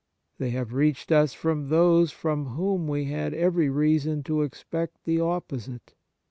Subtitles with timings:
[0.39, 5.19] They have reached us from those from whom we had every reason to expect the
[5.19, 5.93] opposite.